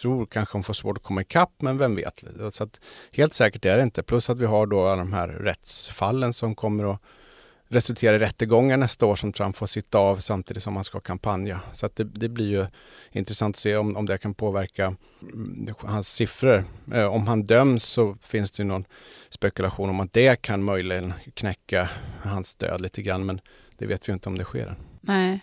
Tror 0.01 0.27
kanske 0.27 0.57
hon 0.57 0.63
får 0.63 0.75
svårt 0.75 0.97
att 0.97 1.03
komma 1.03 1.21
ikapp, 1.21 1.53
men 1.59 1.79
vem 1.79 1.95
vet. 1.95 2.25
Så 2.51 2.65
att, 2.65 2.81
helt 3.13 3.35
säkert 3.35 3.65
är 3.65 3.77
det 3.77 3.83
inte. 3.83 4.03
Plus 4.03 4.31
att 4.31 4.39
vi 4.39 4.47
har 4.47 4.67
då 4.67 4.97
de 4.97 5.13
här 5.13 5.29
rättsfallen 5.29 6.33
som 6.33 6.55
kommer 6.55 6.93
att 6.95 7.01
resultera 7.69 8.17
i 8.17 8.19
rättegångar 8.19 8.77
nästa 8.77 9.07
år 9.07 9.17
som 9.17 9.33
Trump 9.33 9.57
får 9.57 9.67
sitta 9.67 9.99
av 9.99 10.17
samtidigt 10.17 10.63
som 10.63 10.75
han 10.75 10.85
ska 10.85 11.01
kampanja. 11.01 11.61
Så 11.73 11.87
att 11.87 11.97
det, 11.97 12.05
det 12.05 12.29
blir 12.29 12.49
ju 12.49 12.67
intressant 13.13 13.57
att 13.57 13.61
se 13.61 13.77
om, 13.77 13.97
om 13.97 14.07
det 14.07 14.19
kan 14.19 14.35
påverka 14.35 14.95
mm, 15.23 15.75
hans 15.79 16.09
siffror. 16.09 16.65
Eh, 16.95 17.07
om 17.07 17.27
han 17.27 17.43
döms 17.43 17.85
så 17.85 18.17
finns 18.23 18.51
det 18.51 18.63
ju 18.63 18.67
någon 18.67 18.85
spekulation 19.29 19.91
om 19.91 20.01
att 20.01 20.13
det 20.13 20.43
kan 20.43 20.63
möjligen 20.63 21.13
knäcka 21.35 21.89
hans 22.23 22.55
död 22.55 22.81
lite 22.81 23.03
grann. 23.03 23.27
Men 23.27 23.41
det 23.79 23.87
vet 23.87 24.09
vi 24.09 24.13
inte 24.13 24.29
om 24.29 24.39
det 24.39 24.45
sker. 24.45 24.75
Nej, 25.01 25.41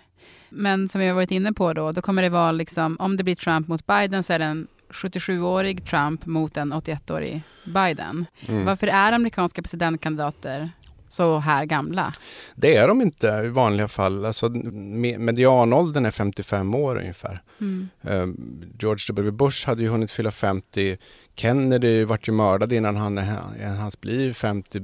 men 0.54 0.90
som 0.90 1.02
vi 1.02 1.08
har 1.08 1.16
varit 1.16 1.32
inne 1.32 1.54
på 1.54 1.74
då, 1.74 1.92
då 1.92 2.02
kommer 2.02 2.22
det 2.22 2.30
vara 2.30 2.52
liksom, 2.52 2.98
om 3.00 3.18
det 3.18 3.24
blir 3.24 3.36
Trump 3.36 3.68
mot 3.68 3.88
Biden 3.88 4.24
så 4.24 4.34
är 4.34 4.40
det 4.40 4.46
en 4.46 4.68
77-årig 4.90 5.86
Trump 5.86 6.26
mot 6.26 6.58
en 6.58 6.74
81-årig 6.74 7.44
Biden. 7.64 8.26
Mm. 8.48 8.66
Varför 8.66 8.88
är 8.88 9.12
amerikanska 9.12 9.62
presidentkandidater 9.62 10.70
så 11.10 11.38
här 11.38 11.66
gamla? 11.66 12.14
Det 12.56 12.76
är 12.76 12.88
de 12.88 13.02
inte 13.02 13.28
i 13.28 13.48
vanliga 13.48 13.88
fall. 13.88 14.26
Alltså, 14.26 14.50
medianåldern 14.50 16.06
är 16.06 16.12
55 16.12 16.76
år 16.76 16.96
ungefär. 16.96 17.42
Mm. 17.62 17.90
Uh, 18.10 18.34
George 18.80 19.06
W 19.08 19.32
Bush 19.32 19.68
hade 19.68 19.82
ju 19.82 19.90
hunnit 19.90 20.12
fylla 20.12 20.32
50. 20.32 20.98
Kennedy 21.36 22.06
vart 22.06 22.28
ju 22.28 22.32
mördad 22.32 22.74
innan 22.74 22.96
han, 22.96 23.18
han 23.18 23.92
blir 24.02 24.34
50. 24.34 24.80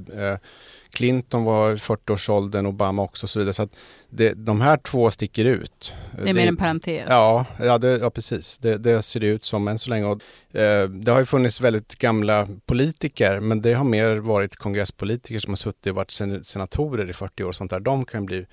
Clinton 0.90 1.44
var 1.44 1.72
i 1.72 1.76
40-årsåldern, 1.76 2.66
Obama 2.66 3.02
också 3.02 3.24
och 3.24 3.30
så 3.30 3.38
vidare. 3.38 3.52
Så 3.52 3.62
att 3.62 3.76
det, 4.10 4.32
de 4.32 4.60
här 4.60 4.76
två 4.76 5.10
sticker 5.10 5.44
ut. 5.44 5.94
Det 6.22 6.30
är 6.30 6.34
mer 6.34 6.48
en 6.48 6.56
parentes. 6.56 7.06
Ja, 7.08 7.46
ja, 7.58 7.78
det, 7.78 7.98
ja 7.98 8.10
precis. 8.10 8.58
Det, 8.58 8.76
det, 8.78 9.02
ser 9.02 9.20
det 9.20 9.26
ut 9.26 9.44
som 9.44 9.68
än 9.68 9.78
så 9.78 9.90
länge. 9.90 10.04
Och, 10.04 10.56
eh, 10.56 10.88
det 10.88 11.12
har 11.12 11.18
ju 11.18 11.26
funnits 11.26 11.60
väldigt 11.60 11.98
gamla 11.98 12.48
politiker, 12.66 13.40
men 13.40 13.62
det 13.62 13.72
har 13.72 13.84
mer 13.84 14.16
varit 14.16 14.56
kongresspolitiker 14.56 15.38
som 15.38 15.52
har 15.52 15.56
suttit 15.56 15.86
och 15.86 15.94
varit 15.94 16.10
sen, 16.10 16.44
senatorer 16.44 17.10
i 17.10 17.12
40 17.12 17.44
år 17.44 17.48
och 17.48 17.54
sånt 17.54 17.70
där. 17.70 17.80
De 17.80 18.04
kan 18.04 18.26
bli 18.26 18.46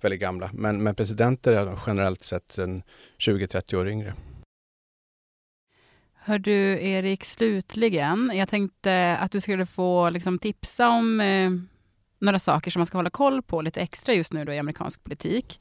väldigt 0.00 0.20
gamla. 0.20 0.50
Men, 0.52 0.82
men 0.82 0.94
presidenter 0.94 1.52
är 1.52 1.78
generellt 1.86 2.24
sett 2.24 2.58
20-30 3.18 3.74
år 3.74 3.88
yngre. 3.88 4.14
Hör 6.24 6.38
du 6.38 6.82
Erik, 6.82 7.24
slutligen, 7.24 8.30
jag 8.34 8.48
tänkte 8.48 9.16
att 9.20 9.32
du 9.32 9.40
skulle 9.40 9.66
få 9.66 10.10
liksom, 10.10 10.38
tipsa 10.38 10.88
om 10.88 11.20
eh, 11.20 11.50
några 12.22 12.38
saker 12.38 12.70
som 12.70 12.80
man 12.80 12.86
ska 12.86 12.98
hålla 12.98 13.10
koll 13.10 13.42
på 13.42 13.62
lite 13.62 13.80
extra 13.80 14.14
just 14.14 14.32
nu 14.32 14.44
då 14.44 14.52
i 14.52 14.58
amerikansk 14.58 15.04
politik. 15.04 15.58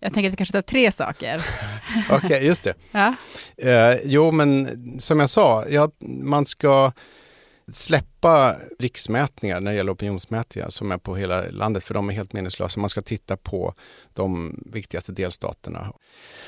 Jag 0.00 0.14
tänker 0.14 0.28
att 0.28 0.32
vi 0.32 0.36
kanske 0.36 0.52
tar 0.52 0.62
tre 0.62 0.92
saker. 0.92 1.44
Okej, 2.10 2.26
okay, 2.26 2.46
just 2.46 2.62
det. 2.62 2.74
ja. 2.90 3.14
Eh, 3.56 3.98
jo, 4.04 4.32
men 4.32 4.68
som 5.00 5.20
jag 5.20 5.30
sa, 5.30 5.68
ja, 5.68 5.90
man 6.00 6.46
ska 6.46 6.92
släppa 7.72 8.54
riksmätningar 8.78 9.60
när 9.60 9.70
det 9.70 9.76
gäller 9.76 9.92
opinionsmätningar 9.92 10.70
som 10.70 10.92
är 10.92 10.98
på 10.98 11.16
hela 11.16 11.42
landet, 11.50 11.84
för 11.84 11.94
de 11.94 12.08
är 12.08 12.14
helt 12.14 12.32
meningslösa. 12.32 12.80
Man 12.80 12.90
ska 12.90 13.02
titta 13.02 13.36
på 13.36 13.74
de 14.14 14.54
viktigaste 14.72 15.12
delstaterna. 15.12 15.92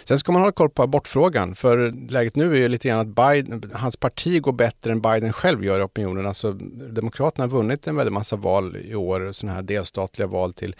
Sen 0.04 0.18
ska 0.18 0.32
man 0.32 0.42
ha 0.42 0.52
koll 0.52 0.70
på 0.70 0.82
abortfrågan, 0.82 1.54
för 1.54 1.92
läget 2.10 2.36
nu 2.36 2.52
är 2.52 2.56
ju 2.56 2.68
lite 2.68 2.88
grann 2.88 2.98
att 2.98 3.06
Biden, 3.06 3.70
hans 3.74 3.96
parti 3.96 4.42
går 4.42 4.52
bättre 4.52 4.92
än 4.92 5.00
Biden 5.00 5.32
själv 5.32 5.64
gör 5.64 5.80
i 5.80 5.82
opinionen. 5.82 6.26
Alltså, 6.26 6.52
Demokraterna 6.92 7.44
har 7.44 7.50
vunnit 7.50 7.86
en 7.86 7.96
väldig 7.96 8.12
massa 8.12 8.36
val 8.36 8.76
i 8.76 8.94
år, 8.94 9.32
sådana 9.32 9.54
här 9.54 9.62
delstatliga 9.62 10.26
val 10.26 10.54
till 10.54 10.76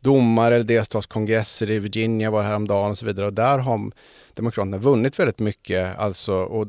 domare 0.00 0.54
eller 0.54 0.64
delstatskongresser 0.64 1.70
i 1.70 1.78
Virginia 1.78 2.30
var 2.30 2.42
häromdagen 2.42 2.90
och 2.90 2.98
så 2.98 3.06
vidare. 3.06 3.26
Och 3.26 3.32
där 3.32 3.58
har 3.58 3.90
Demokraterna 4.34 4.78
vunnit 4.78 5.18
väldigt 5.18 5.38
mycket. 5.38 5.98
Alltså, 5.98 6.34
och 6.34 6.66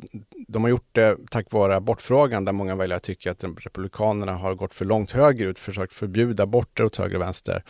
de 0.48 0.64
har 0.64 0.70
gjort 0.70 0.90
det 0.92 1.18
tack 1.32 1.52
vare 1.52 1.76
abortfrågan 1.76 2.46
där 2.46 2.52
många 2.52 2.76
väljare 2.76 3.00
tycker 3.00 3.32
att 3.32 3.44
Republikanerna 3.44 4.34
har 4.34 4.54
gått 4.54 4.74
för 4.74 4.86
långt 4.86 5.12
högerut, 5.12 5.60
försökt 5.60 5.94
förbjuda 5.94 6.44
aborter 6.44 6.84
åt 6.84 6.96
höger 6.96 7.16
och 7.16 7.22
vänster. 7.22 7.64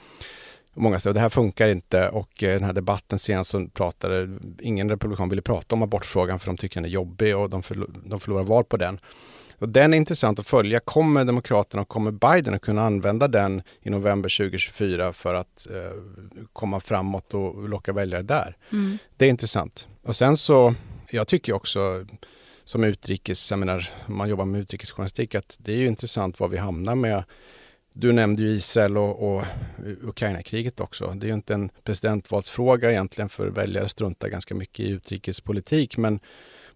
Många 0.74 1.00
säger 1.00 1.12
att 1.12 1.16
det 1.16 1.22
här 1.22 1.30
funkar 1.30 1.70
inte 1.70 2.10
och 2.10 2.44
eh, 2.44 2.50
i 2.50 2.54
den 2.54 2.64
här 2.64 2.74
debatten 2.74 3.20
senast 3.20 3.50
så 3.50 3.68
pratade, 3.68 4.40
ingen 4.60 4.90
republikan 4.90 5.30
ville 5.30 5.42
prata 5.42 5.76
om 5.76 5.84
abortfrågan 5.84 6.40
för 6.40 6.46
de 6.46 6.58
tycker 6.58 6.76
den 6.76 6.86
är 6.86 6.90
jobbig 6.90 7.38
och 7.38 7.50
de, 7.50 7.64
förlor, 7.64 7.90
de 8.06 8.20
förlorar 8.20 8.44
val 8.44 8.64
på 8.64 8.78
den. 8.78 9.00
Och 9.62 9.70
den 9.70 9.94
är 9.94 9.98
intressant 9.98 10.40
att 10.40 10.48
följa. 10.48 10.80
Kommer 10.80 11.26
Demokraterna 11.26 11.82
och 11.82 11.88
kommer 11.88 12.12
Biden 12.12 12.54
att 12.54 12.62
kunna 12.62 12.82
använda 12.86 13.28
den 13.28 13.64
i 13.82 13.90
november 13.90 14.38
2024 14.38 15.14
för 15.14 15.34
att 15.34 15.68
eh, 15.70 15.92
komma 16.54 16.80
framåt 16.80 17.34
och 17.34 17.70
locka 17.70 17.94
väljare 17.94 18.22
där? 18.22 18.58
Mm. 18.72 18.98
Det 19.18 19.26
är 19.26 19.30
intressant. 19.30 19.88
Och 20.04 20.16
sen 20.16 20.38
så, 20.38 20.74
jag 21.10 21.28
tycker 21.28 21.54
också 21.54 22.06
som 22.64 22.84
utrikes, 22.84 23.52
jag 23.52 23.60
menar, 23.60 23.90
man 24.08 24.30
jobbar 24.30 24.46
med 24.46 24.62
utrikesjournalistik, 24.62 25.36
att 25.36 25.58
det 25.60 25.74
är 25.74 25.78
ju 25.78 25.88
intressant 25.88 26.40
var 26.40 26.48
vi 26.48 26.58
hamnar 26.58 26.96
med 26.96 27.24
du 27.94 28.12
nämnde 28.12 28.44
ju 28.44 28.50
Israel 28.50 28.98
och, 28.98 29.36
och 29.36 29.44
Ukraina-kriget 30.02 30.80
också. 30.80 31.14
Det 31.16 31.26
är 31.26 31.28
ju 31.28 31.34
inte 31.34 31.54
en 31.54 31.70
presidentvalsfråga 31.84 32.92
egentligen 32.92 33.30
för 33.30 33.48
väljare 33.48 33.90
struntar 33.90 34.28
ganska 34.28 34.56
mycket 34.56 34.86
i 34.86 34.90
utrikespolitik. 34.90 35.98
Men 35.98 36.20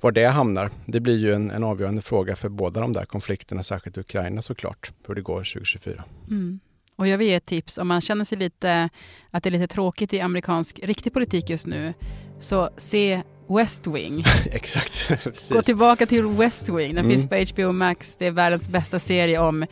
var 0.02 0.12
det 0.12 0.26
hamnar, 0.26 0.70
det 0.86 1.00
blir 1.00 1.18
ju 1.18 1.34
en, 1.34 1.52
en 1.52 1.64
avgörande 1.64 2.02
fråga 2.02 2.36
för 2.36 2.50
båda 2.50 2.82
de 2.82 2.94
där 2.94 3.06
konflikterna, 3.06 3.64
särskilt 3.64 3.98
Ukraina 3.98 4.42
såklart, 4.42 4.92
hur 5.08 5.16
det 5.16 5.22
går 5.22 5.38
2024. 5.38 6.04
Mm. 6.28 6.60
Och 6.96 7.08
jag 7.08 7.18
vill 7.18 7.28
ge 7.28 7.34
ett 7.34 7.46
tips, 7.46 7.78
om 7.78 7.88
man 7.88 8.02
känner 8.02 8.26
sig 8.26 8.38
lite, 8.38 8.90
att 9.32 9.44
det 9.44 9.50
är 9.50 9.52
lite 9.52 9.68
tråkigt 9.68 10.14
i 10.14 10.20
amerikansk 10.20 10.80
riktig 10.84 11.14
politik 11.14 11.50
just 11.50 11.68
nu, 11.68 11.94
så 12.40 12.70
se 12.78 13.22
West 13.48 13.88
Wing. 13.88 14.24
Exakt. 14.52 15.12
Gå 15.50 15.62
tillbaka 15.62 16.06
till 16.06 16.26
West 16.26 16.70
Wing, 16.70 16.96
den 16.96 17.06
mm. 17.06 17.10
finns 17.10 17.30
på 17.56 17.62
HBO 17.62 17.72
Max, 17.72 18.16
det 18.20 18.26
är 18.26 18.32
världens 18.32 18.70
bästa 18.70 19.00
serie 19.00 19.40
om 19.40 19.66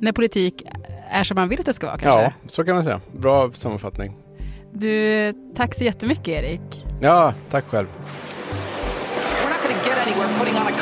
när 0.00 0.12
politik 0.12 0.62
är 1.10 1.24
som 1.24 1.34
man 1.34 1.48
vill 1.48 1.60
att 1.60 1.66
det 1.66 1.72
ska 1.72 1.86
vara 1.86 1.98
kanske? 1.98 2.22
Ja, 2.22 2.32
så 2.48 2.64
kan 2.64 2.74
man 2.74 2.84
säga. 2.84 3.00
Bra 3.12 3.52
sammanfattning. 3.52 4.16
Du, 4.72 5.32
tack 5.56 5.74
så 5.74 5.84
jättemycket 5.84 6.28
Erik. 6.28 6.86
Ja, 7.00 7.34
tack 7.50 7.64
själv. 7.64 7.86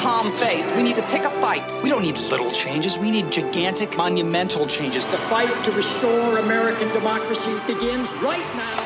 Calm 0.03 0.33
face. 0.33 0.67
We 0.77 0.83
need 0.83 0.97
to 0.97 1.03
pick 1.13 1.23
a 1.25 1.31
fight. 1.45 1.67
We 1.83 1.91
don't 1.91 2.03
need 2.03 2.19
little 2.31 2.53
changes. 2.53 2.99
We 2.99 3.11
need 3.11 3.27
gigantic, 3.31 3.97
monumental 3.97 4.67
changes. 4.67 5.07
The 5.07 5.19
fight 5.19 5.53
to 5.65 5.73
restore 5.73 6.39
American 6.39 6.89
democracy 6.89 7.55
begins 7.67 8.09
right 8.23 8.49
now. 8.55 8.81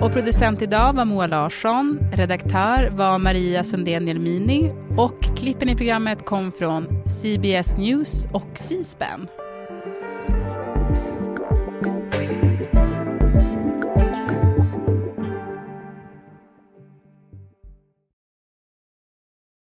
Och 0.00 0.12
producent 0.12 0.62
idag 0.62 0.92
var 0.92 1.04
Moa 1.04 1.26
Larsson, 1.26 1.98
redaktör 2.12 2.90
var 2.90 3.18
Maria 3.18 3.64
Sundén 3.64 4.08
Jelmini 4.08 4.72
och 4.96 5.36
klippen 5.36 5.68
i 5.68 5.76
programmet 5.76 6.24
kom 6.24 6.52
från 6.52 6.86
CBS 7.22 7.76
News 7.76 8.26
och 8.32 8.48
C-SPAN. 8.54 9.28